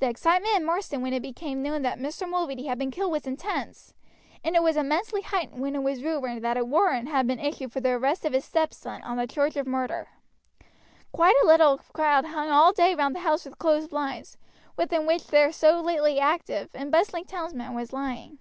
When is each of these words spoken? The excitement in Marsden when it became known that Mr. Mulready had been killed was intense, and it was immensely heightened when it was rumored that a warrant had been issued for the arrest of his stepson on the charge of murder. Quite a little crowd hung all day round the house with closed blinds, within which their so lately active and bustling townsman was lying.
The 0.00 0.08
excitement 0.10 0.54
in 0.54 0.66
Marsden 0.66 1.00
when 1.00 1.14
it 1.14 1.22
became 1.22 1.62
known 1.62 1.80
that 1.80 1.98
Mr. 1.98 2.28
Mulready 2.28 2.66
had 2.66 2.78
been 2.78 2.90
killed 2.90 3.10
was 3.10 3.26
intense, 3.26 3.94
and 4.44 4.54
it 4.54 4.62
was 4.62 4.76
immensely 4.76 5.22
heightened 5.22 5.62
when 5.62 5.74
it 5.74 5.82
was 5.82 6.02
rumored 6.04 6.42
that 6.42 6.58
a 6.58 6.62
warrant 6.66 7.08
had 7.08 7.26
been 7.26 7.38
issued 7.38 7.72
for 7.72 7.80
the 7.80 7.92
arrest 7.92 8.26
of 8.26 8.34
his 8.34 8.44
stepson 8.44 9.00
on 9.02 9.16
the 9.16 9.26
charge 9.26 9.56
of 9.56 9.66
murder. 9.66 10.08
Quite 11.10 11.36
a 11.42 11.46
little 11.46 11.78
crowd 11.94 12.26
hung 12.26 12.50
all 12.50 12.74
day 12.74 12.94
round 12.94 13.14
the 13.16 13.20
house 13.20 13.46
with 13.46 13.56
closed 13.58 13.88
blinds, 13.88 14.36
within 14.76 15.06
which 15.06 15.28
their 15.28 15.50
so 15.52 15.80
lately 15.80 16.20
active 16.20 16.68
and 16.74 16.92
bustling 16.92 17.24
townsman 17.24 17.72
was 17.74 17.94
lying. 17.94 18.38